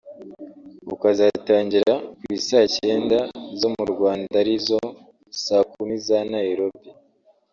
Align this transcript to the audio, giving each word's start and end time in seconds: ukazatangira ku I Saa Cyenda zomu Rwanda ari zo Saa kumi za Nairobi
ukazatangira 0.93 1.93
ku 2.19 2.23
I 2.37 2.39
Saa 2.47 2.67
Cyenda 2.75 3.17
zomu 3.59 3.83
Rwanda 3.93 4.33
ari 4.41 4.55
zo 4.67 4.81
Saa 5.43 5.65
kumi 5.71 5.95
za 6.05 6.19
Nairobi 6.33 6.87